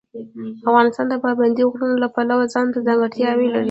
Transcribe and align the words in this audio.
افغانستان 0.67 1.05
د 1.09 1.15
پابندي 1.23 1.63
غرونو 1.71 1.95
له 2.03 2.07
پلوه 2.15 2.45
ځانته 2.53 2.79
ځانګړتیاوې 2.87 3.47
لري. 3.49 3.59